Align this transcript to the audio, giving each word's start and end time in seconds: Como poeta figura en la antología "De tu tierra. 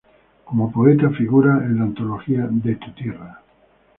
Como 0.45 0.71
poeta 0.71 1.11
figura 1.11 1.57
en 1.63 1.75
la 1.77 1.83
antología 1.83 2.47
"De 2.49 2.75
tu 2.77 2.91
tierra. 2.93 3.39